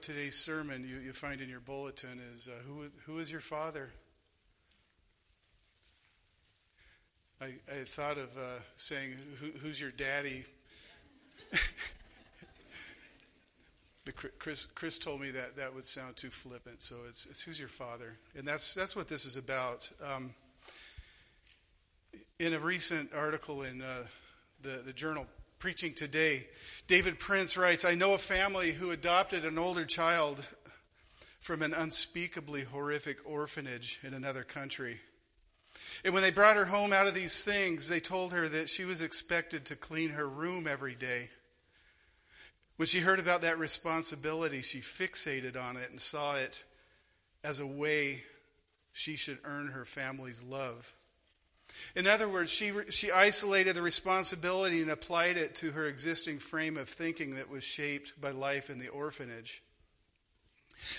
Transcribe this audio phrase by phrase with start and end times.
[0.00, 3.90] today's sermon you, you find in your bulletin is uh, who, who is your father?
[7.40, 10.44] I, I thought of uh, saying, who, Who's your daddy?
[14.04, 17.58] but Chris, Chris told me that that would sound too flippant, so it's, it's Who's
[17.58, 18.16] your father?
[18.36, 19.90] And that's, that's what this is about.
[20.04, 20.34] Um,
[22.38, 24.04] in a recent article in uh,
[24.62, 25.26] the, the journal
[25.60, 26.46] Preaching Today,
[26.86, 30.48] David Prince writes I know a family who adopted an older child
[31.38, 35.00] from an unspeakably horrific orphanage in another country.
[36.02, 38.86] And when they brought her home out of these things, they told her that she
[38.86, 41.28] was expected to clean her room every day.
[42.76, 46.64] When she heard about that responsibility, she fixated on it and saw it
[47.44, 48.22] as a way
[48.94, 50.94] she should earn her family's love.
[51.94, 56.76] In other words, she, she isolated the responsibility and applied it to her existing frame
[56.76, 59.62] of thinking that was shaped by life in the orphanage.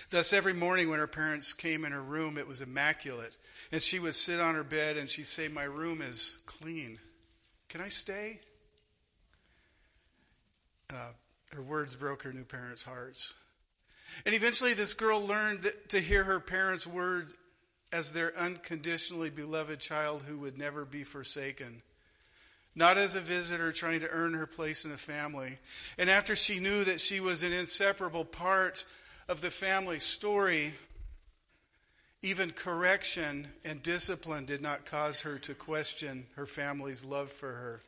[0.09, 3.37] Thus, every morning when her parents came in her room, it was immaculate.
[3.71, 6.99] And she would sit on her bed and she'd say, My room is clean.
[7.69, 8.39] Can I stay?
[10.89, 11.11] Uh,
[11.53, 13.33] her words broke her new parents' hearts.
[14.25, 17.33] And eventually, this girl learned to hear her parents' words
[17.91, 21.81] as their unconditionally beloved child who would never be forsaken.
[22.73, 25.57] Not as a visitor trying to earn her place in the family.
[25.97, 28.85] And after she knew that she was an inseparable part
[29.27, 30.73] of the family story,
[32.21, 37.81] even correction and discipline did not cause her to question her family's love for her.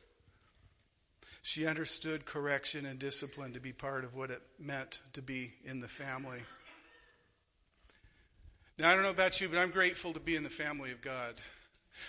[1.43, 5.81] She understood correction and discipline to be part of what it meant to be in
[5.81, 6.39] the family.
[8.79, 11.01] Now, I don't know about you, but I'm grateful to be in the family of
[11.01, 11.35] God.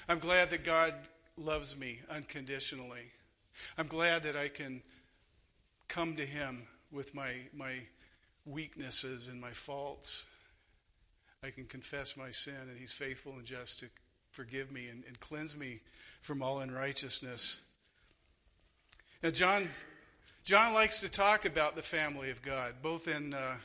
[0.08, 0.94] I'm glad that God
[1.36, 3.12] loves me unconditionally.
[3.76, 4.82] I'm glad that I can
[5.88, 7.80] come to Him with my, my
[8.46, 10.24] weaknesses and my faults.
[11.42, 13.86] I can confess my sin, and He's faithful and just to
[14.30, 15.80] forgive me and, and cleanse me
[16.22, 17.60] from all unrighteousness.
[19.22, 19.68] Now, John,
[20.44, 23.56] John likes to talk about the family of God, both in uh,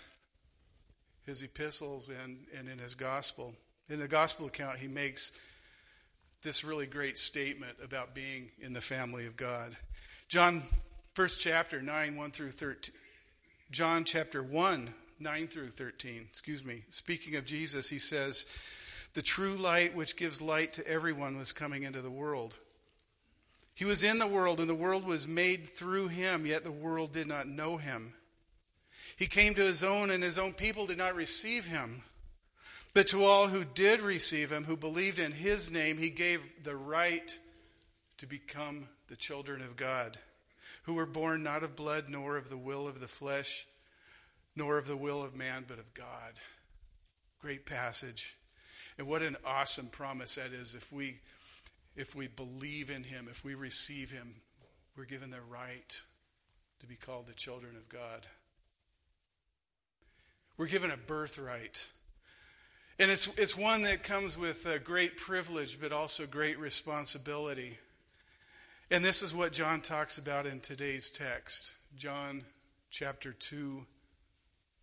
[1.29, 3.53] his epistles and, and in his gospel.
[3.88, 5.31] In the gospel account, he makes
[6.41, 9.75] this really great statement about being in the family of God.
[10.28, 10.63] John,
[11.13, 12.94] first chapter, 9, 1 through 13.
[13.72, 16.25] John chapter 1, 9 through 13.
[16.29, 16.84] Excuse me.
[16.90, 18.47] Speaking of Jesus, he says,
[19.13, 22.57] The true light which gives light to everyone was coming into the world.
[23.75, 27.13] He was in the world, and the world was made through him, yet the world
[27.13, 28.13] did not know him.
[29.19, 32.03] He came to his own, and his own people did not receive him.
[32.94, 36.78] But to all who did receive him, who believed in his name, he gave the
[36.78, 37.38] right
[38.18, 40.18] to become the children of God,
[40.84, 43.68] who were born not of blood, nor of the will of the flesh,
[44.56, 46.35] nor of the will of man, but of God.
[47.41, 48.38] Great passage.
[48.97, 51.18] And what an awesome promise that is if we
[51.97, 54.35] if we believe in him, if we receive him,
[54.96, 56.02] we're given the right
[56.79, 58.25] to be called the children of God.
[60.59, 61.88] We're given a birthright.
[63.00, 67.78] And it's, it's one that comes with a great privilege, but also great responsibility.
[68.92, 72.44] And this is what John talks about in today's text John
[72.92, 73.86] chapter 2,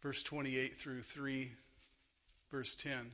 [0.00, 1.52] verse 28 through 3,
[2.50, 3.10] verse 10.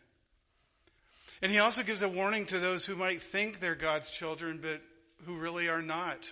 [1.43, 4.81] And he also gives a warning to those who might think they're God's children, but
[5.27, 6.31] who really are not.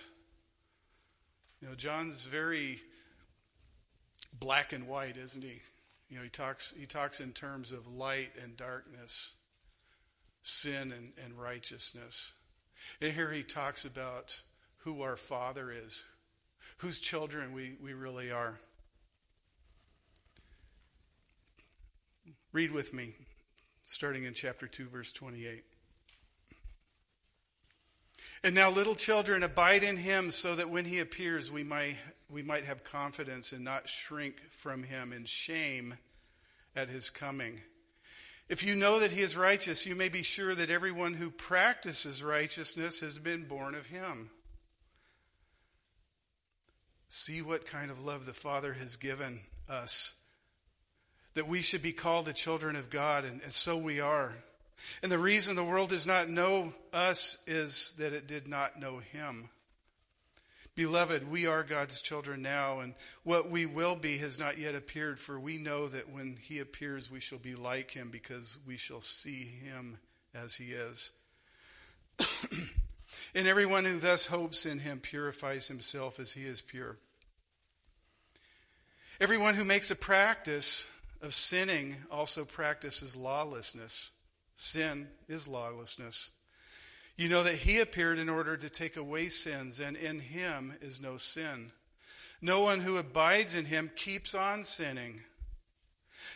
[1.61, 2.79] You know, John's very
[4.39, 5.61] black and white, isn't he?
[6.11, 9.35] You know, he talks, he talks in terms of light and darkness,
[10.41, 12.33] sin and, and righteousness.
[12.99, 14.41] And here he talks about
[14.79, 16.03] who our Father is,
[16.79, 18.59] whose children we, we really are.
[22.51, 23.13] Read with me,
[23.85, 25.63] starting in chapter 2, verse 28.
[28.43, 31.95] And now, little children, abide in him so that when he appears, we might,
[32.31, 35.95] we might have confidence and not shrink from him in shame
[36.75, 37.59] at his coming.
[38.47, 42.23] If you know that he is righteous, you may be sure that everyone who practices
[42.23, 44.29] righteousness has been born of him.
[47.07, 50.13] See what kind of love the Father has given us,
[51.33, 54.33] that we should be called the children of God, and, and so we are.
[55.01, 58.99] And the reason the world does not know us is that it did not know
[58.99, 59.49] him.
[60.75, 65.19] Beloved, we are God's children now, and what we will be has not yet appeared,
[65.19, 69.01] for we know that when he appears, we shall be like him because we shall
[69.01, 69.97] see him
[70.33, 71.11] as he is.
[73.35, 76.95] and everyone who thus hopes in him purifies himself as he is pure.
[79.19, 80.87] Everyone who makes a practice
[81.21, 84.11] of sinning also practices lawlessness.
[84.55, 86.31] Sin is lawlessness.
[87.17, 91.01] You know that he appeared in order to take away sins, and in him is
[91.01, 91.71] no sin.
[92.41, 95.21] No one who abides in him keeps on sinning.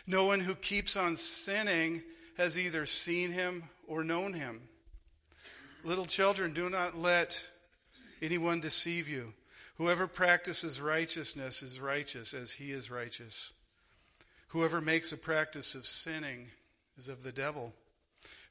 [0.06, 2.02] No one who keeps on sinning
[2.36, 4.60] has either seen him or known him.
[5.84, 7.48] Little children, do not let
[8.22, 9.32] anyone deceive you.
[9.78, 13.52] Whoever practices righteousness is righteous as he is righteous.
[14.48, 16.48] Whoever makes a practice of sinning
[16.96, 17.74] is of the devil,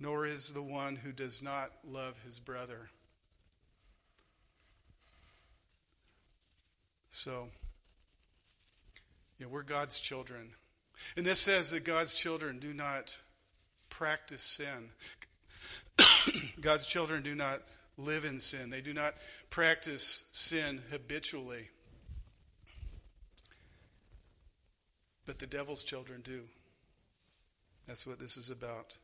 [0.00, 2.88] nor is the one who does not love his brother.
[7.10, 7.48] So,
[9.38, 10.52] yeah, we're God's children.
[11.16, 13.18] And this says that God's children do not
[13.90, 14.90] practice sin.
[16.60, 17.62] God's children do not
[17.98, 18.70] live in sin.
[18.70, 19.14] They do not
[19.50, 21.68] practice sin habitually.
[25.26, 26.44] But the devil's children do.
[27.86, 28.96] That's what this is about.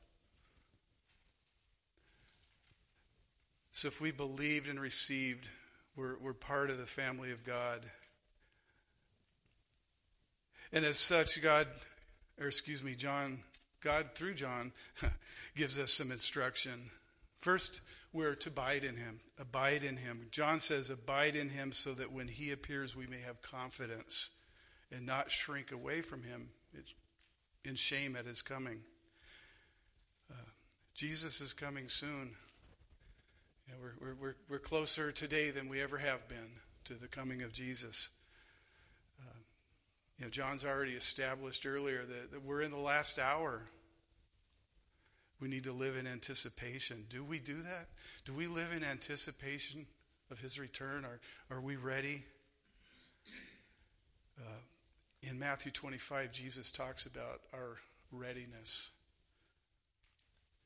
[3.76, 5.46] So if we believed and received,
[5.96, 7.84] we're, we're part of the family of God.
[10.72, 11.66] And as such, God,
[12.40, 13.40] or excuse me, John,
[13.82, 14.72] God through John
[15.56, 16.88] gives us some instruction.
[17.36, 17.82] First,
[18.14, 19.20] we're to abide in him.
[19.38, 20.28] Abide in him.
[20.30, 24.30] John says, abide in him so that when he appears, we may have confidence
[24.90, 26.48] and not shrink away from him
[27.62, 28.80] in shame at his coming.
[30.30, 30.48] Uh,
[30.94, 32.36] Jesus is coming soon.
[34.00, 38.10] We're, we're, we're closer today than we ever have been to the coming of Jesus.
[39.20, 39.38] Uh,
[40.18, 43.62] you know, John's already established earlier that, that we're in the last hour.
[45.40, 47.06] We need to live in anticipation.
[47.08, 47.88] Do we do that?
[48.24, 49.86] Do we live in anticipation
[50.30, 51.04] of his return?
[51.04, 51.20] Are,
[51.50, 52.24] are we ready?
[54.38, 54.60] Uh,
[55.22, 57.78] in Matthew 25, Jesus talks about our
[58.12, 58.90] readiness.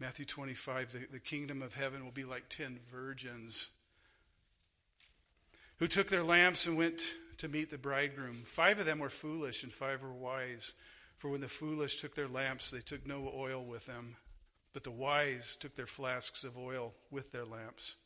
[0.00, 3.68] Matthew 25, the, the kingdom of heaven will be like ten virgins
[5.76, 7.02] who took their lamps and went
[7.36, 8.42] to meet the bridegroom.
[8.46, 10.72] Five of them were foolish and five were wise.
[11.16, 14.16] For when the foolish took their lamps, they took no oil with them.
[14.72, 17.96] But the wise took their flasks of oil with their lamps.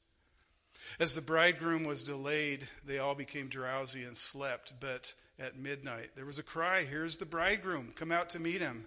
[0.99, 4.73] As the bridegroom was delayed, they all became drowsy and slept.
[4.81, 8.87] But at midnight there was a cry, Here's the bridegroom, come out to meet him.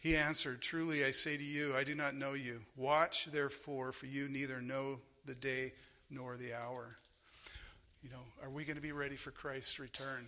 [0.00, 2.62] He answered, Truly I say to you, I do not know you.
[2.74, 5.74] Watch therefore, for you neither know the day
[6.10, 6.96] nor the hour.
[8.02, 10.26] You know, are we going to be ready for Christ's return?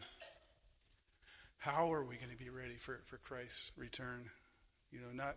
[1.56, 4.28] How are we going to be ready for, for Christ's return?
[4.90, 5.36] You know, not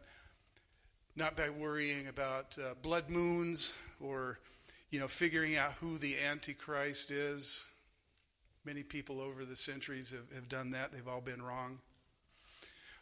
[1.16, 4.38] not by worrying about uh, blood moons or,
[4.90, 7.66] you know, figuring out who the Antichrist is.
[8.66, 10.92] Many people over the centuries have, have done that.
[10.92, 11.80] They've all been wrong.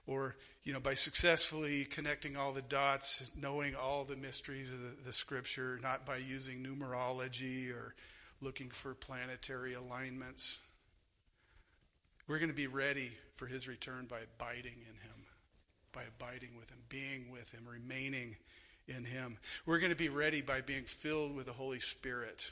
[0.05, 5.03] Or, you know, by successfully connecting all the dots, knowing all the mysteries of the,
[5.05, 7.95] the scripture, not by using numerology or
[8.41, 10.60] looking for planetary alignments.
[12.27, 15.13] We're going to be ready for his return by abiding in him
[15.93, 18.36] by abiding with Him, being with Him, remaining
[18.88, 19.38] in Him.
[19.65, 22.51] We're going to be ready by being filled with the Holy Spirit.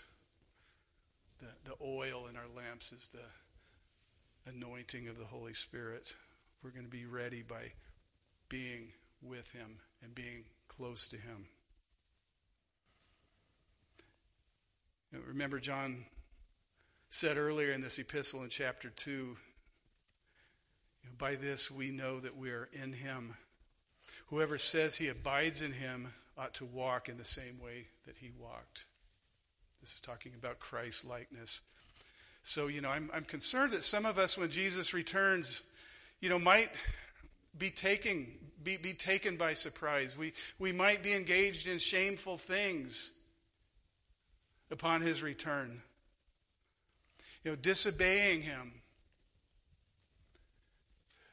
[1.39, 6.15] The, the oil in our lamps is the anointing of the Holy Spirit.
[6.63, 7.73] We're going to be ready by
[8.49, 8.89] being
[9.21, 11.47] with Him and being close to Him.
[15.27, 16.05] Remember, John
[17.09, 19.35] said earlier in this epistle in chapter 2
[21.17, 23.35] by this we know that we are in him.
[24.27, 28.31] Whoever says he abides in him ought to walk in the same way that he
[28.39, 28.85] walked.
[29.81, 31.61] This is talking about Christ's likeness.
[32.43, 35.63] So, you know, I'm, I'm concerned that some of us, when Jesus returns,
[36.21, 36.69] you know, might
[37.57, 40.17] be taking be, be taken by surprise.
[40.17, 43.11] We, we might be engaged in shameful things
[44.69, 45.81] upon his return.
[47.43, 48.73] You know, disobeying him,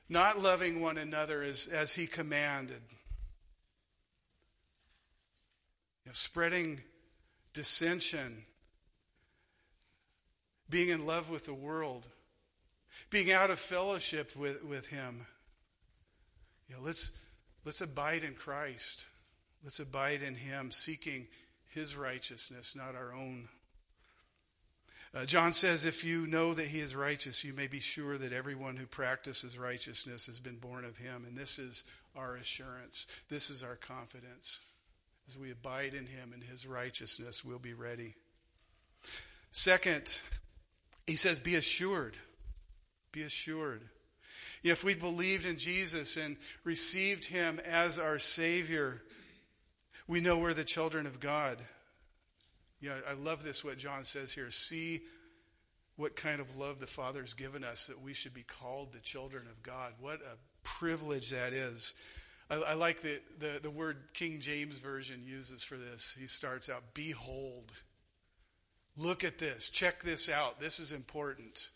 [0.09, 2.80] not loving one another as, as he commanded,
[6.04, 6.80] you know, spreading
[7.52, 8.45] dissension,
[10.71, 12.09] being in love with the world,
[13.10, 15.26] being out of fellowship with, with him.
[16.68, 17.12] You know, let's,
[17.64, 19.06] let's abide in Christ.
[19.62, 21.26] Let's abide in him, seeking
[21.68, 23.48] his righteousness, not our own.
[25.14, 28.32] Uh, John says, If you know that he is righteous, you may be sure that
[28.32, 31.24] everyone who practices righteousness has been born of him.
[31.26, 33.06] And this is our assurance.
[33.28, 34.60] This is our confidence.
[35.26, 38.14] As we abide in him and his righteousness, we'll be ready.
[39.50, 40.20] Second,
[41.06, 42.18] he says, Be assured.
[43.12, 43.82] Be assured.
[44.62, 49.02] If we believed in Jesus and received him as our Savior,
[50.06, 51.58] we know we're the children of God.
[52.80, 54.50] Yeah, I love this, what John says here.
[54.50, 55.02] See
[55.96, 59.00] what kind of love the Father has given us that we should be called the
[59.00, 59.94] children of God.
[60.00, 61.94] What a privilege that is.
[62.48, 66.16] I, I like the, the, the word King James Version uses for this.
[66.18, 67.72] He starts out, Behold.
[68.96, 69.70] Look at this.
[69.70, 70.60] Check this out.
[70.60, 71.70] This is important.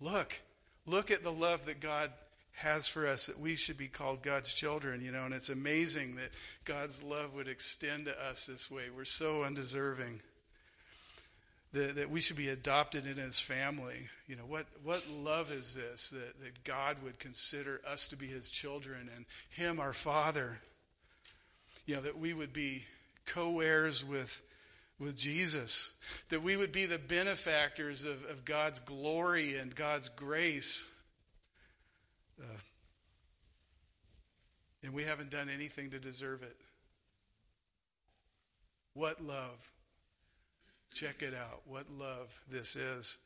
[0.00, 0.40] Look.
[0.86, 2.10] Look at the love that God
[2.56, 6.14] has for us that we should be called God's children, you know, and it's amazing
[6.16, 6.30] that
[6.64, 8.84] God's love would extend to us this way.
[8.94, 10.20] We're so undeserving.
[11.72, 14.08] That, that we should be adopted in his family.
[14.28, 18.28] You know, what, what love is this that, that God would consider us to be
[18.28, 20.60] his children and him our father?
[21.84, 22.84] You know, that we would be
[23.26, 24.40] co heirs with,
[24.98, 25.90] with Jesus,
[26.28, 30.88] that we would be the benefactors of, of God's glory and God's grace.
[32.40, 32.58] Uh,
[34.82, 36.56] and we haven't done anything to deserve it.
[38.92, 39.70] What love.
[40.92, 41.62] Check it out.
[41.66, 43.18] What love this is.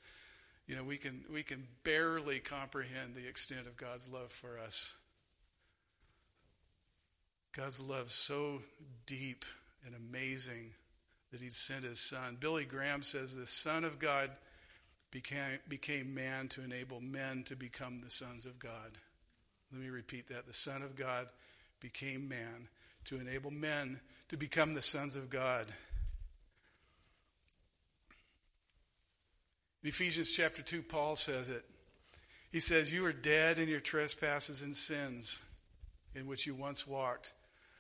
[0.67, 4.95] You know, we can we can barely comprehend the extent of God's love for us.
[7.55, 8.63] God's love so
[9.07, 9.45] deep
[9.85, 10.73] and amazing
[11.31, 12.37] that he'd sent his son.
[12.41, 14.31] Billy Graham says the Son of God
[15.11, 18.99] became, became man to enable men to become the sons of God.
[19.73, 20.47] Let me repeat that.
[20.47, 21.29] The Son of God
[21.81, 22.69] became man
[23.05, 25.67] to enable men to become the sons of God.
[29.83, 31.65] In Ephesians chapter 2, Paul says it.
[32.51, 35.43] He says, You are dead in your trespasses and sins
[36.15, 37.33] in which you once walked,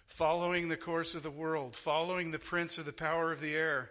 [0.09, 3.91] following the course of the world, following the prince of the power of the air,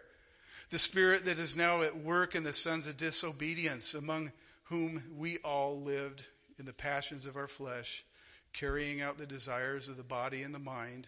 [0.69, 4.31] the spirit that is now at work in the sons of disobedience, among
[4.65, 6.27] whom we all lived
[6.59, 8.03] in the passions of our flesh,
[8.51, 11.07] carrying out the desires of the body and the mind,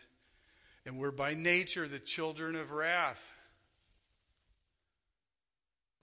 [0.85, 3.35] and we're by nature the children of wrath,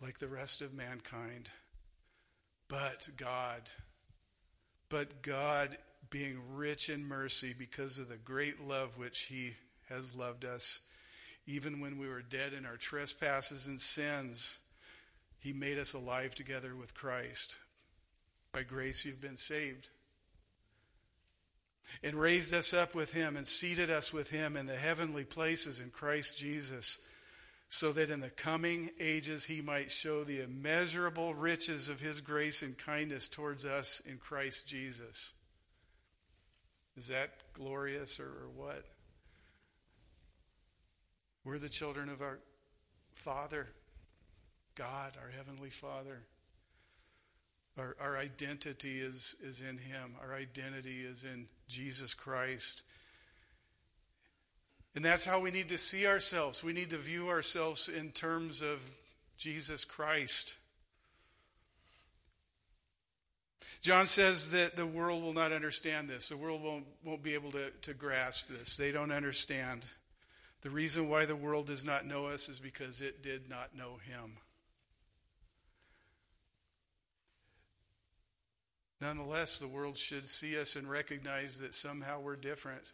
[0.03, 1.49] like the rest of mankind.
[2.69, 3.63] But God,
[4.91, 5.79] but God,
[6.11, 9.55] being rich in mercy because of the great love which He
[9.89, 10.81] has loved us,
[11.47, 14.59] even when we were dead in our trespasses and sins,
[15.39, 17.59] He made us alive together with Christ.
[18.53, 19.89] By grace you've been saved.
[22.03, 25.79] And raised us up with him and seated us with him in the heavenly places
[25.79, 26.99] in Christ Jesus,
[27.69, 32.63] so that in the coming ages he might show the immeasurable riches of his grace
[32.63, 35.33] and kindness towards us in Christ Jesus.
[36.97, 38.85] Is that glorious or, or what?
[41.45, 42.39] We're the children of our
[43.13, 43.69] Father,
[44.75, 46.23] God, our Heavenly Father.
[47.79, 50.15] Our, our identity is, is in Him.
[50.21, 52.83] Our identity is in Jesus Christ.
[54.95, 56.65] And that's how we need to see ourselves.
[56.65, 58.81] We need to view ourselves in terms of
[59.37, 60.57] Jesus Christ.
[63.81, 66.29] John says that the world will not understand this.
[66.29, 68.77] The world won't, won't be able to, to grasp this.
[68.77, 69.85] They don't understand.
[70.63, 73.99] The reason why the world does not know us is because it did not know
[74.05, 74.39] him.
[79.01, 82.93] Nonetheless, the world should see us and recognize that somehow we're different.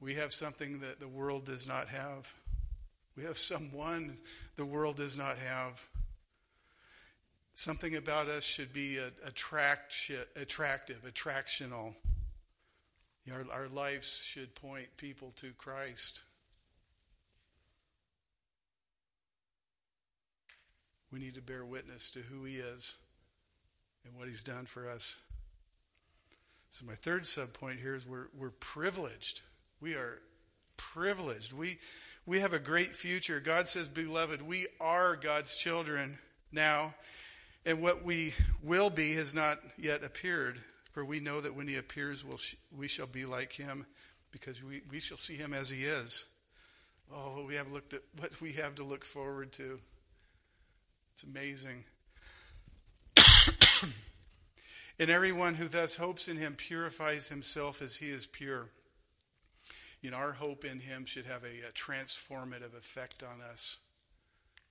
[0.00, 2.34] We have something that the world does not have.
[3.14, 4.16] We have someone
[4.56, 5.86] the world does not have.
[7.60, 11.92] Something about us should be attract, attractive, attractional.
[13.30, 16.22] Our, our lives should point people to Christ.
[21.12, 22.96] We need to bear witness to who He is
[24.06, 25.18] and what he's done for us.
[26.70, 29.42] So, my third sub point here is we're, we're privileged.
[29.82, 30.22] We are
[30.78, 31.52] privileged.
[31.52, 31.76] We,
[32.24, 33.38] we have a great future.
[33.38, 36.94] God says, Beloved, we are God's children now,
[37.64, 40.58] and what we will be has not yet appeared.
[40.92, 43.86] For we know that when he appears, we'll sh- we shall be like him,
[44.32, 46.26] because we, we shall see him as he is.
[47.12, 49.80] Oh, we have looked at what we have to look forward to.
[51.14, 51.84] It's amazing.
[54.98, 58.68] and everyone who thus hopes in him purifies himself as he is pure.
[60.02, 63.78] You know, our hope in him should have a, a transformative effect on us.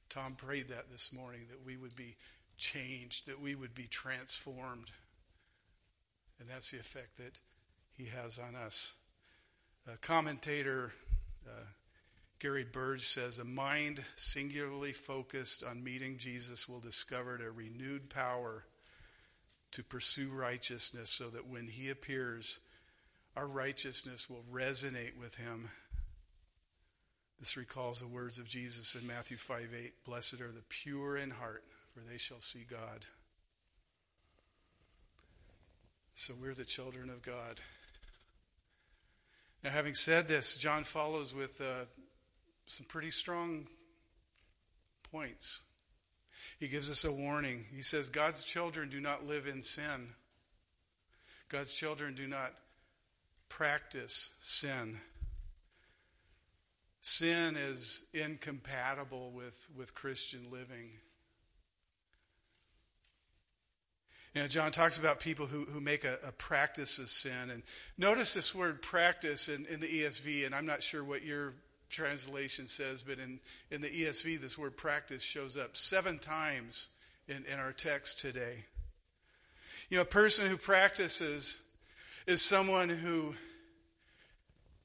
[0.09, 2.15] Tom prayed that this morning, that we would be
[2.59, 4.91] changed, that we would be transformed.
[6.39, 7.39] And that's the effect that
[7.97, 8.93] he has on us.
[9.91, 10.91] A commentator,
[11.47, 11.65] uh,
[12.39, 18.65] Gary Burge says, a mind singularly focused on meeting Jesus will discover a renewed power
[19.71, 22.59] to pursue righteousness so that when he appears,
[23.35, 25.69] our righteousness will resonate with him.
[27.39, 31.31] This recalls the words of Jesus in Matthew 5 8 Blessed are the pure in
[31.31, 33.05] heart, for they shall see God.
[36.15, 37.61] So we're the children of God.
[39.63, 41.85] Now, having said this, John follows with uh,
[42.65, 43.67] some pretty strong
[45.11, 45.61] points.
[46.59, 47.65] He gives us a warning.
[47.73, 50.09] He says, God's children do not live in sin.
[51.47, 52.53] God's children do not
[53.47, 54.99] practice sin.
[57.01, 60.91] Sin is incompatible with, with Christian living.
[64.33, 67.49] You know, John talks about people who, who make a, a practice of sin.
[67.51, 67.63] And
[67.97, 71.53] notice this word practice in, in the ESV, and I'm not sure what your
[71.89, 73.39] translation says, but in,
[73.71, 76.89] in the ESV, this word practice shows up seven times
[77.27, 78.65] in, in our text today.
[79.89, 81.59] You know, a person who practices
[82.27, 83.33] is someone who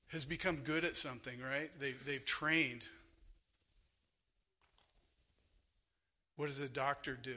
[0.08, 1.71] has become good at something, right?
[1.78, 2.88] They, they've trained.
[6.36, 7.36] What does a doctor do?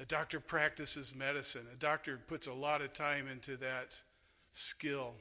[0.00, 1.66] A doctor practices medicine.
[1.70, 4.00] A doctor puts a lot of time into that
[4.50, 5.12] skill.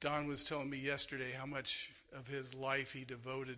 [0.00, 3.56] Don was telling me yesterday how much of his life he devoted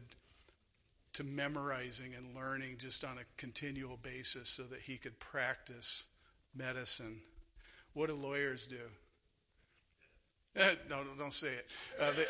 [1.15, 6.05] to memorizing and learning just on a continual basis so that he could practice
[6.55, 7.19] medicine.
[7.95, 8.77] What do lawyers do?
[10.89, 11.67] no, don't say it.
[12.01, 12.27] Uh, they,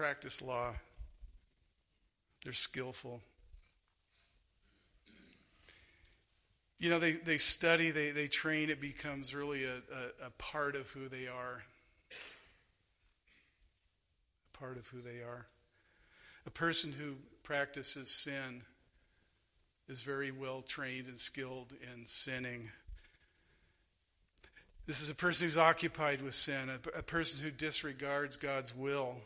[0.00, 0.72] practice law.
[2.42, 3.20] They're skillful.
[6.78, 10.74] You know, they, they study, they, they train, it becomes really a, a, a part
[10.74, 11.64] of who they are.
[14.54, 15.48] A part of who they are.
[16.46, 18.62] A person who practices sin
[19.86, 22.70] is very well trained and skilled in sinning.
[24.86, 29.16] This is a person who's occupied with sin, a, a person who disregards God's will,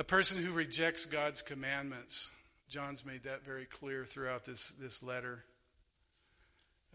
[0.00, 2.30] a person who rejects God's commandments.
[2.70, 5.44] John's made that very clear throughout this, this letter.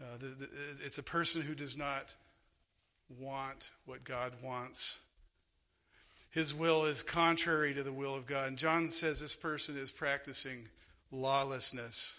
[0.00, 0.48] Uh, the, the,
[0.84, 2.16] it's a person who does not
[3.08, 4.98] want what God wants.
[6.30, 8.48] His will is contrary to the will of God.
[8.48, 10.68] And John says this person is practicing
[11.12, 12.18] lawlessness.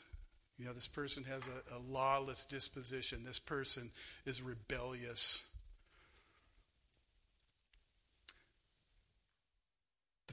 [0.58, 3.26] You know, this person has a, a lawless disposition.
[3.26, 3.91] This person
[4.26, 5.43] is rebellious.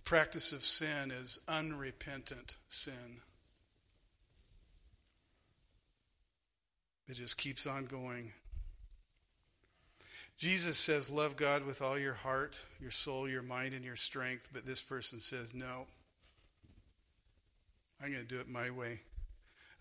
[0.05, 3.23] Practice of sin is unrepentant sin.
[7.09, 8.33] It just keeps on going.
[10.39, 14.51] Jesus says, Love God with all your heart, your soul, your mind, and your strength.
[14.53, 15.87] But this person says, No.
[18.03, 19.01] I'm going to do it my way.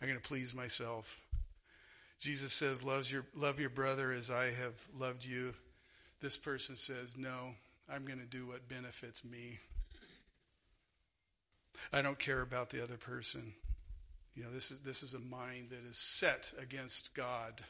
[0.02, 1.22] I'm going to please myself.
[2.20, 5.54] Jesus says, Loves your, Love your brother as I have loved you.
[6.22, 7.56] This person says, No,
[7.90, 9.60] I'm going to do what benefits me.
[11.92, 13.54] I don't care about the other person.
[14.36, 17.62] You know, this is, this is a mind that is set against God.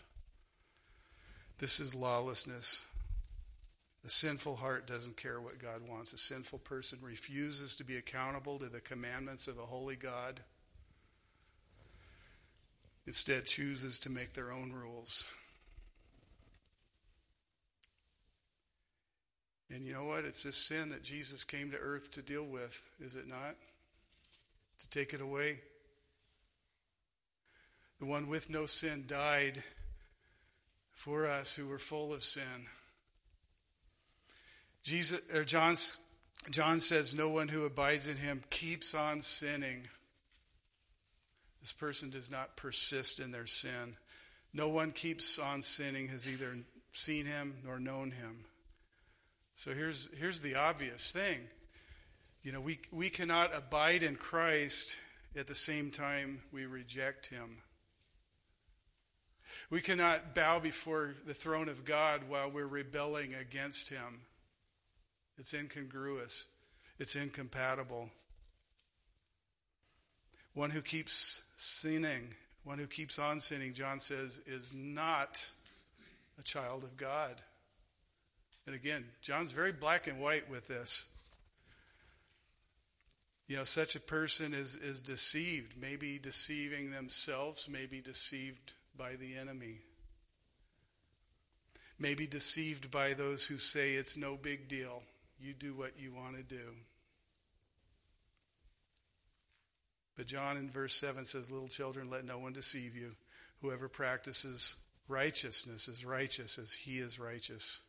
[1.60, 2.86] This is lawlessness.
[4.06, 6.13] A sinful heart doesn't care what God wants.
[6.13, 10.42] A sinful person refuses to be accountable to the commandments of a holy God.
[13.06, 15.26] Instead, chooses to make their own rules.
[19.74, 20.24] And you know what?
[20.26, 23.56] It's this sin that Jesus came to earth to deal with, is it not?
[24.84, 25.60] To take it away.
[28.00, 29.63] The one with no sin died
[30.91, 32.67] for us who were full of sin.
[34.84, 35.96] Jesus or John's,
[36.50, 39.88] John says no one who abides in him keeps on sinning.
[41.62, 43.96] This person does not persist in their sin.
[44.54, 46.58] No one keeps on sinning has either
[46.91, 48.43] seen him nor known him.
[49.56, 51.39] So here's, here's the obvious thing.
[52.43, 54.97] You know, we, we cannot abide in Christ
[55.34, 57.60] at the same time we reject him.
[59.69, 64.23] We cannot bow before the throne of God while we're rebelling against him.
[65.38, 66.47] It's incongruous,
[66.99, 68.10] it's incompatible.
[70.53, 75.49] One who keeps sinning, one who keeps on sinning, John says, is not
[76.38, 77.41] a child of God.
[78.67, 81.06] And again, John's very black and white with this.
[83.47, 89.36] You know, such a person is, is deceived, maybe deceiving themselves, maybe deceived by the
[89.36, 89.79] enemy,
[91.99, 95.03] maybe deceived by those who say it's no big deal.
[95.39, 96.73] You do what you want to do.
[100.15, 103.15] But John in verse 7 says, Little children, let no one deceive you.
[103.62, 104.77] Whoever practices
[105.08, 107.82] righteousness is righteous as he is righteous.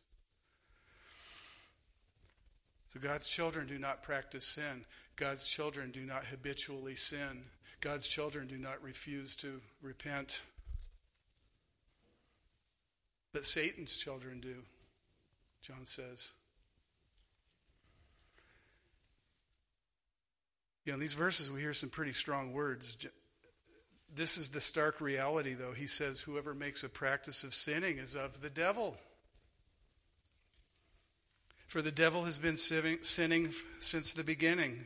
[2.87, 4.85] So God's children do not practice sin.
[5.15, 7.45] God's children do not habitually sin.
[7.81, 10.41] God's children do not refuse to repent.
[13.31, 14.63] But Satan's children do,
[15.61, 16.31] John says.
[20.83, 22.97] You know, in these verses, we hear some pretty strong words.
[24.13, 25.73] This is the stark reality, though.
[25.73, 28.95] He says, Whoever makes a practice of sinning is of the devil.
[31.67, 33.49] For the devil has been sinning
[33.79, 34.85] since the beginning.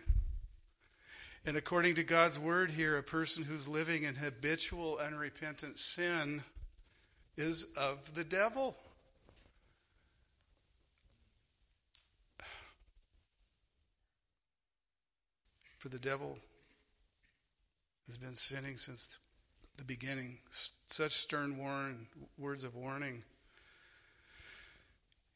[1.50, 6.44] And according to God's word here, a person who's living in habitual, unrepentant sin
[7.38, 8.78] is of the devil.
[15.80, 16.38] For the devil
[18.06, 19.18] has been sinning since
[19.76, 20.38] the beginning.
[20.52, 22.06] Such stern warn,
[22.38, 23.24] words of warning.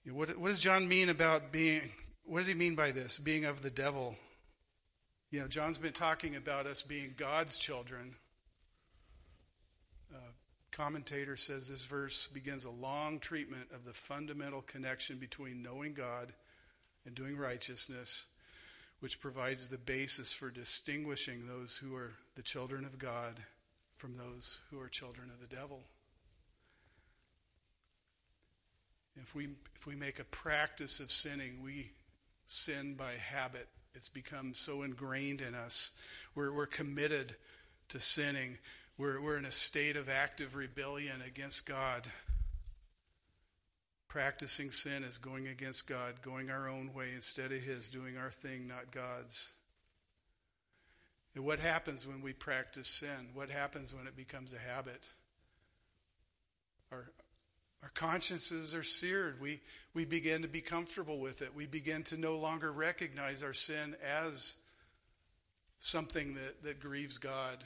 [0.05, 1.89] What, what does John mean about being,
[2.23, 4.15] what does he mean by this, being of the devil?
[5.33, 8.13] You know, John's been talking about us being God's children.
[10.13, 10.19] Uh,
[10.69, 16.33] commentator says this verse begins a long treatment of the fundamental connection between knowing God
[17.03, 18.27] and doing righteousness
[18.99, 23.39] which provides the basis for distinguishing those who are the children of God
[23.95, 25.81] from those who are children of the devil.
[29.15, 31.89] If we, if we make a practice of sinning, we
[32.45, 33.67] sin by habit.
[33.95, 35.91] It's become so ingrained in us.
[36.35, 37.35] We're, we're committed
[37.89, 38.57] to sinning.
[38.97, 42.07] We're, we're in a state of active rebellion against God.
[44.07, 48.29] Practicing sin is going against God, going our own way instead of His, doing our
[48.29, 49.53] thing, not God's.
[51.35, 53.29] And what happens when we practice sin?
[53.33, 55.07] What happens when it becomes a habit?
[56.91, 57.11] Our,
[57.83, 59.41] our consciences are seared.
[59.41, 59.59] We,
[59.93, 61.53] we begin to be comfortable with it.
[61.53, 64.55] We begin to no longer recognize our sin as
[65.79, 67.57] something that, that grieves God.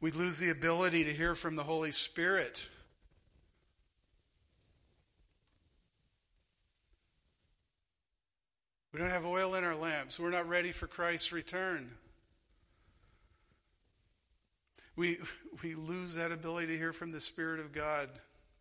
[0.00, 2.68] We lose the ability to hear from the Holy Spirit.
[8.92, 10.18] We don't have oil in our lamps.
[10.18, 11.92] We're not ready for Christ's return.
[14.96, 15.18] We,
[15.62, 18.08] we lose that ability to hear from the Spirit of God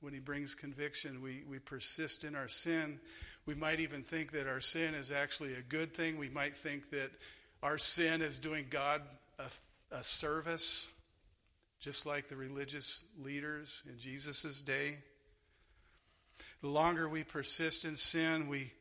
[0.02, 1.22] when He brings conviction.
[1.22, 3.00] We, we persist in our sin.
[3.46, 6.18] We might even think that our sin is actually a good thing.
[6.18, 7.12] We might think that
[7.62, 9.02] our sin is doing God
[9.40, 9.46] a,
[9.96, 10.90] a service,
[11.80, 14.98] just like the religious leaders in Jesus' day.
[16.62, 18.72] The longer we persist in sin, we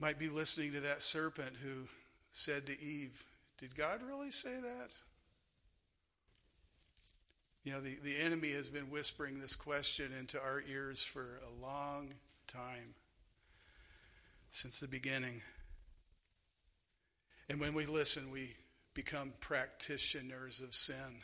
[0.00, 1.86] might be listening to that serpent who
[2.30, 3.22] said to Eve,
[3.58, 4.90] Did God really say that?
[7.62, 11.62] You know, the, the enemy has been whispering this question into our ears for a
[11.62, 12.14] long
[12.46, 12.94] time,
[14.50, 15.42] since the beginning.
[17.50, 18.56] And when we listen, we
[18.94, 21.22] become practitioners of sin.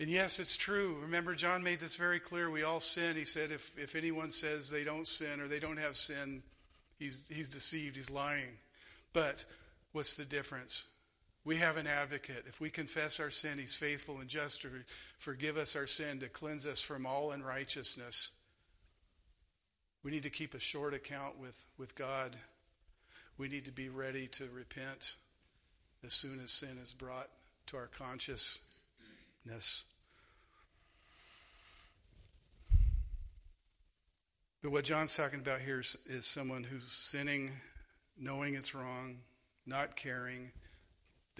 [0.00, 0.96] And yes, it's true.
[1.02, 2.50] Remember, John made this very clear.
[2.50, 3.16] We all sin.
[3.16, 6.42] He said, if, if anyone says they don't sin or they don't have sin,
[6.98, 8.56] he's, he's deceived, he's lying.
[9.12, 9.44] But
[9.92, 10.86] what's the difference?
[11.44, 12.44] We have an advocate.
[12.46, 14.68] If we confess our sin, he's faithful and just to
[15.18, 18.32] forgive us our sin, to cleanse us from all unrighteousness.
[20.02, 22.36] We need to keep a short account with, with God.
[23.38, 25.14] We need to be ready to repent
[26.04, 27.28] as soon as sin is brought
[27.66, 28.60] to our consciousness.
[34.62, 37.50] But what John's talking about here is, is someone who's sinning
[38.18, 39.20] knowing it's wrong,
[39.66, 40.52] not caring.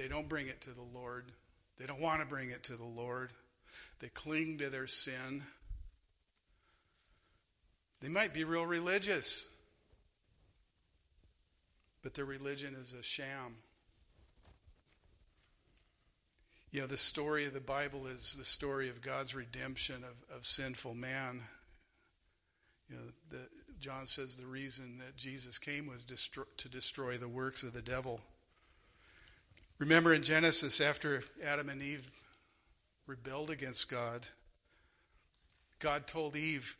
[0.00, 1.30] They don't bring it to the Lord.
[1.78, 3.32] They don't want to bring it to the Lord.
[3.98, 5.42] They cling to their sin.
[8.00, 9.46] They might be real religious,
[12.02, 13.56] but their religion is a sham.
[16.70, 20.46] You know, the story of the Bible is the story of God's redemption of, of
[20.46, 21.42] sinful man.
[22.88, 27.28] You know, the, John says the reason that Jesus came was destroy, to destroy the
[27.28, 28.22] works of the devil.
[29.80, 32.20] Remember in Genesis, after Adam and Eve
[33.06, 34.28] rebelled against God,
[35.78, 36.76] God told Eve,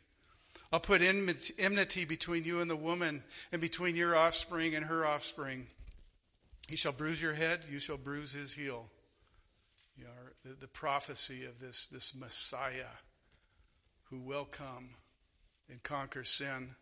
[0.71, 5.65] I'll put enmity between you and the woman, and between your offspring and her offspring.
[6.67, 8.85] He shall bruise your head, you shall bruise his heel.
[9.97, 10.11] You know,
[10.45, 12.85] the, the prophecy of this, this Messiah
[14.11, 14.91] who will come
[15.71, 16.75] and conquer sin.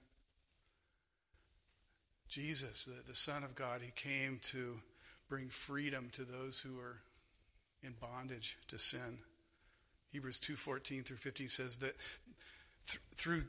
[2.28, 4.82] Jesus, the, the Son of God, he came to
[5.30, 7.02] bring freedom to those who are
[7.82, 9.20] in bondage to sin.
[10.12, 11.96] Hebrews 2:14 through 15 says that
[12.88, 13.48] th- through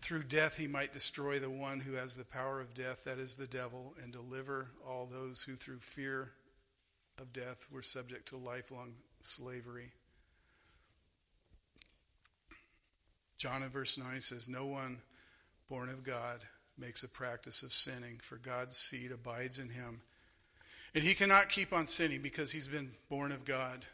[0.00, 3.36] through death he might destroy the one who has the power of death that is
[3.36, 6.32] the devil and deliver all those who through fear
[7.18, 9.92] of death were subject to lifelong slavery.
[13.38, 15.02] John in verse 9 says, No one
[15.68, 16.40] born of God
[16.78, 20.02] makes a practice of sinning, for God's seed abides in him.
[20.94, 23.86] And he cannot keep on sinning because he's been born of God.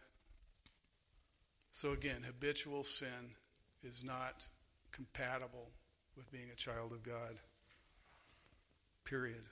[1.71, 3.37] So again, habitual sin
[3.83, 4.49] is not
[4.91, 5.71] compatible
[6.17, 7.41] with being a child of God.
[9.05, 9.45] Period.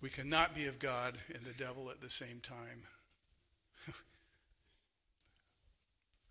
[0.00, 2.84] We cannot be of God and the devil at the same time.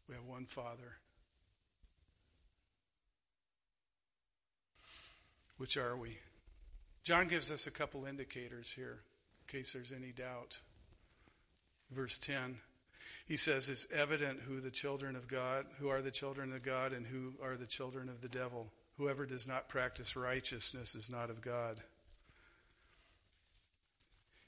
[0.10, 0.98] we have one Father.
[5.58, 6.18] Which are we?
[7.04, 9.02] John gives us a couple indicators here,
[9.54, 10.60] case there's any doubt.
[11.92, 12.58] Verse 10,
[13.26, 16.92] he says, It's evident who the children of God, who are the children of God,
[16.92, 18.72] and who are the children of the devil.
[18.98, 21.78] Whoever does not practice righteousness is not of God.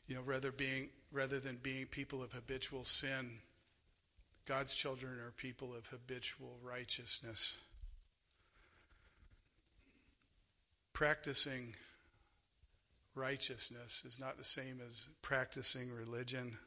[0.08, 3.40] You know, rather being rather than being people of habitual sin,
[4.46, 7.58] God's children are people of habitual righteousness.
[10.94, 11.76] Practicing
[13.16, 16.58] righteousness is not the same as practicing religion.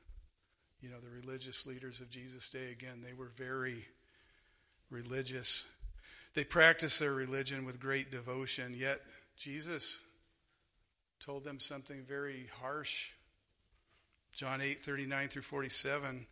[0.80, 3.86] You know, the religious leaders of Jesus' day, again, they were very
[4.90, 5.66] religious.
[6.34, 9.00] They practiced their religion with great devotion, yet
[9.36, 10.02] Jesus
[11.20, 13.10] told them something very harsh
[14.38, 16.26] John 8, 39 through 47.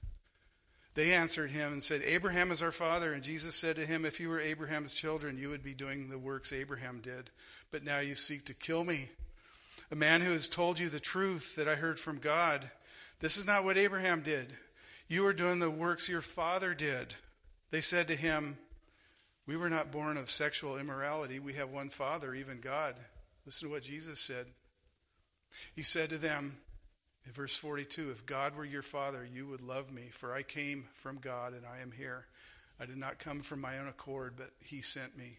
[0.95, 3.13] They answered him and said, Abraham is our father.
[3.13, 6.17] And Jesus said to him, If you were Abraham's children, you would be doing the
[6.17, 7.31] works Abraham did.
[7.73, 9.11] But now you seek to kill me,
[9.91, 12.71] a man who has told you the truth that I heard from God.
[13.21, 14.53] This is not what Abraham did.
[15.09, 17.15] You are doing the works your father did.
[17.71, 18.59] They said to him,
[19.47, 21.39] We were not born of sexual immorality.
[21.39, 22.97] We have one father, even God.
[23.45, 24.47] Listen to what Jesus said.
[25.75, 26.59] He said to them,
[27.27, 30.85] in verse 42, if God were your father, you would love me, for I came
[30.93, 32.27] from God and I am here.
[32.79, 35.39] I did not come from my own accord, but he sent me.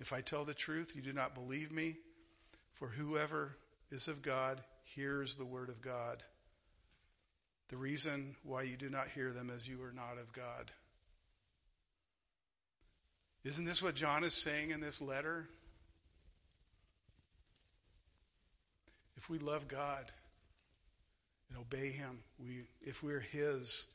[0.00, 1.96] If I tell the truth, you do not believe me.
[2.72, 3.56] For whoever
[3.90, 6.22] is of God hears the word of God.
[7.68, 10.70] The reason why you do not hear them is you are not of God.
[13.44, 15.48] Isn't this what John is saying in this letter?
[19.16, 20.12] If we love God
[21.48, 23.86] and obey Him, we, if we're His,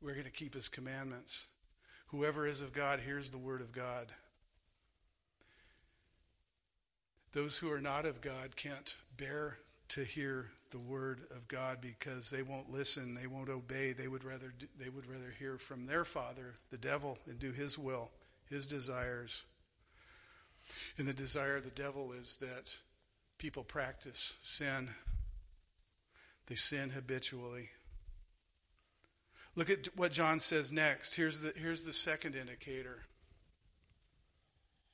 [0.00, 1.46] we're going to keep His commandments.
[2.08, 4.08] Whoever is of God hears the word of God.
[7.32, 12.30] Those who are not of God can't bear to hear the word of God because
[12.30, 13.92] they won't listen, they won't obey.
[13.92, 17.78] They would rather they would rather hear from their father, the devil, and do his
[17.78, 18.10] will,
[18.48, 19.44] his desires.
[20.96, 22.76] And the desire of the devil is that
[23.38, 24.88] people practice sin.
[26.46, 27.70] They sin habitually.
[29.54, 31.16] Look at what John says next.
[31.16, 33.02] Here's the, here's the second indicator.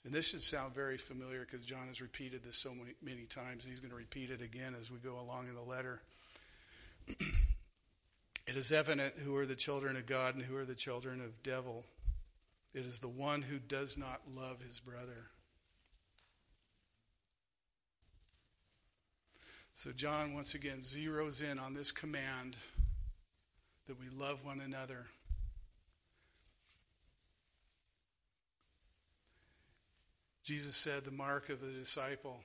[0.08, 3.66] And this should sound very familiar because John has repeated this so many, many times.
[3.68, 6.00] He's going to repeat it again as we go along in the letter.
[7.08, 11.42] it is evident who are the children of God and who are the children of
[11.42, 11.84] devil.
[12.74, 15.26] It is the one who does not love his brother.
[19.74, 22.56] So, John once again zeroes in on this command
[23.86, 25.08] that we love one another.
[30.48, 32.40] Jesus said the mark of the disciple,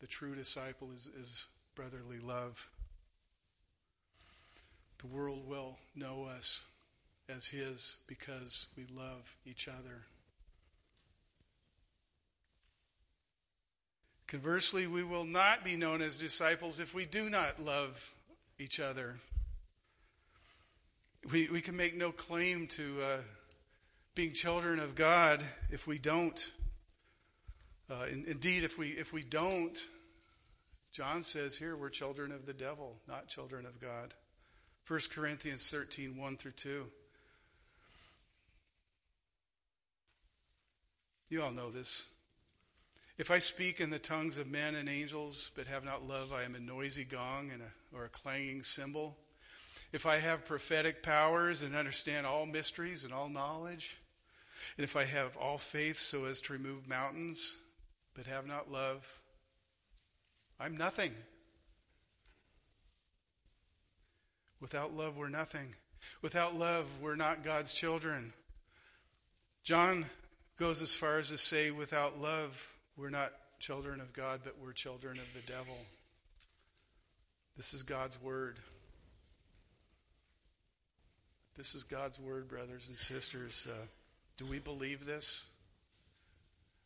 [0.00, 2.68] the true disciple, is, is brotherly love.
[4.98, 6.64] The world will know us
[7.28, 10.02] as His because we love each other.
[14.26, 18.14] Conversely, we will not be known as disciples if we do not love
[18.58, 19.14] each other.
[21.30, 23.16] We, we can make no claim to uh,
[24.16, 25.40] being children of God
[25.70, 26.50] if we don't
[27.90, 29.78] uh, in, indeed, if we, if we don't,
[30.92, 34.14] John says here, we're children of the devil, not children of God.
[34.86, 36.86] 1 Corinthians 13, 1 through 2.
[41.30, 42.08] You all know this.
[43.16, 46.42] If I speak in the tongues of men and angels, but have not love, I
[46.42, 49.16] am a noisy gong and a, or a clanging cymbal.
[49.92, 53.96] If I have prophetic powers and understand all mysteries and all knowledge,
[54.76, 57.56] and if I have all faith so as to remove mountains,
[58.14, 59.20] but have not love,
[60.58, 61.12] I'm nothing.
[64.60, 65.74] Without love, we're nothing.
[66.22, 68.32] Without love, we're not God's children.
[69.62, 70.06] John
[70.58, 74.72] goes as far as to say, without love, we're not children of God, but we're
[74.72, 75.76] children of the devil.
[77.56, 78.58] This is God's word.
[81.56, 83.66] This is God's word, brothers and sisters.
[83.70, 83.86] Uh,
[84.36, 85.46] do we believe this?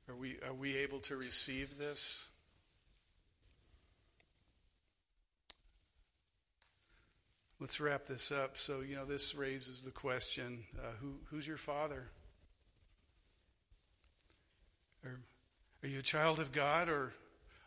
[0.09, 2.27] Are we, are we able to receive this?
[7.61, 8.57] Let's wrap this up.
[8.57, 12.09] So, you know, this raises the question uh, who, who's your father?
[15.05, 15.21] Are,
[15.83, 17.13] are you a child of God or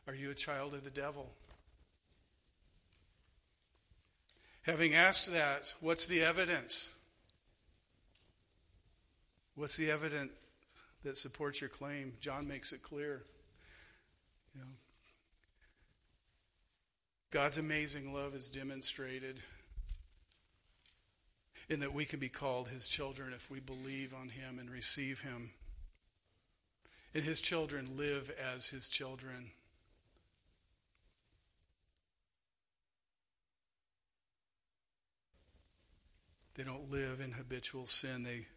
[0.07, 1.29] are you a child of the devil?
[4.63, 6.91] Having asked that, what's the evidence?
[9.53, 10.31] What's the evidence
[11.03, 12.13] that supports your claim.
[12.21, 13.23] John makes it clear.
[14.53, 14.67] You know,
[17.31, 19.39] God's amazing love is demonstrated
[21.69, 25.21] in that we can be called his children if we believe on him and receive
[25.21, 25.51] him.
[27.13, 29.51] And his children live as his children.
[36.55, 38.23] They don't live in habitual sin.
[38.23, 38.47] They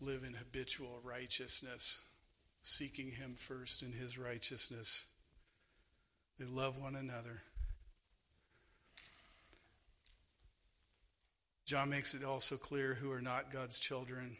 [0.00, 2.00] live in habitual righteousness,
[2.62, 5.04] seeking Him first in His righteousness.
[6.38, 7.42] They love one another.
[11.66, 14.36] John makes it also clear who are not God's children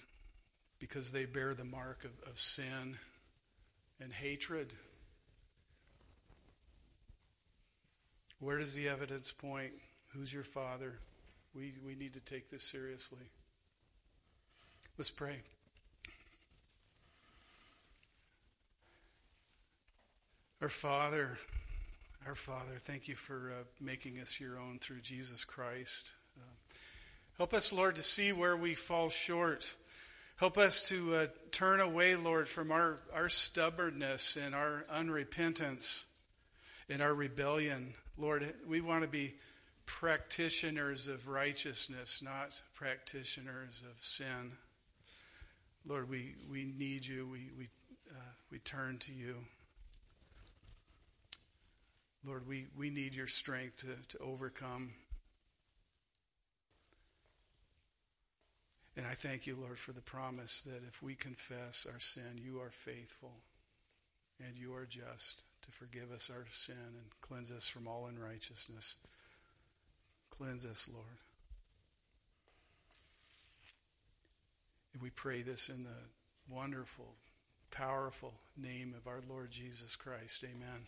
[0.81, 2.97] because they bear the mark of, of sin
[4.01, 4.73] and hatred.
[8.41, 9.73] Where does the evidence point?
[10.15, 10.99] Who's your father?
[11.55, 13.31] We, we need to take this seriously.
[15.01, 15.37] Let's pray.
[20.61, 21.39] Our Father,
[22.27, 26.13] our Father, thank you for uh, making us your own through Jesus Christ.
[26.39, 26.43] Uh,
[27.39, 29.75] help us, Lord, to see where we fall short.
[30.37, 36.05] Help us to uh, turn away, Lord, from our, our stubbornness and our unrepentance
[36.91, 37.95] and our rebellion.
[38.19, 39.33] Lord, we want to be
[39.87, 44.59] practitioners of righteousness, not practitioners of sin.
[45.87, 47.27] Lord, we, we need you.
[47.31, 47.69] We, we,
[48.11, 49.37] uh, we turn to you.
[52.27, 54.91] Lord, we, we need your strength to, to overcome.
[58.97, 62.61] And I thank you, Lord, for the promise that if we confess our sin, you
[62.61, 63.33] are faithful
[64.47, 68.97] and you are just to forgive us our sin and cleanse us from all unrighteousness.
[70.31, 71.19] Cleanse us, Lord.
[74.93, 77.15] And we pray this in the wonderful,
[77.71, 80.45] powerful name of our Lord Jesus Christ.
[80.45, 80.87] Amen.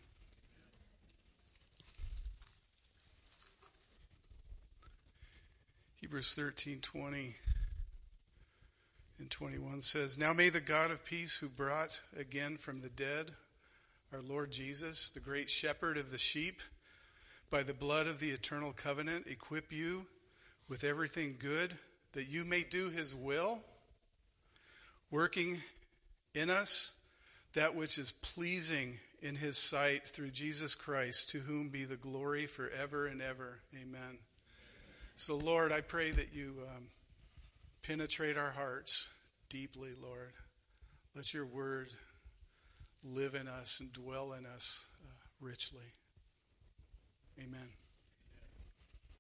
[5.97, 7.37] Hebrews 13 20
[9.21, 13.31] and 21 says, Now may the God of peace, who brought again from the dead
[14.13, 16.61] our Lord Jesus, the great shepherd of the sheep,
[17.51, 20.07] by the blood of the eternal covenant, equip you
[20.69, 21.79] with everything good,
[22.15, 23.61] that you may do his will
[25.13, 25.59] working
[26.35, 26.93] in us
[27.55, 32.47] that which is pleasing in his sight through Jesus Christ, to whom be the glory
[32.47, 33.61] forever and ever.
[33.81, 34.19] Amen.
[35.15, 36.87] So, Lord, I pray that you um,
[37.83, 39.09] penetrate our hearts
[39.49, 40.33] deeply, Lord.
[41.15, 41.91] Let your word
[43.05, 45.93] live in us and dwell in us uh, richly.
[47.39, 47.82] Amen.